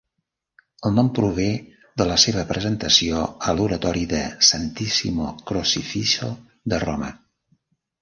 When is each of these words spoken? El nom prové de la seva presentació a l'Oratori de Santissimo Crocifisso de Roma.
El 0.87 0.95
nom 0.99 1.11
prové 1.19 1.45
de 2.03 2.07
la 2.13 2.15
seva 2.23 2.47
presentació 2.53 3.21
a 3.53 3.57
l'Oratori 3.61 4.09
de 4.17 4.25
Santissimo 4.51 5.31
Crocifisso 5.53 6.35
de 6.75 6.85
Roma. 6.91 7.17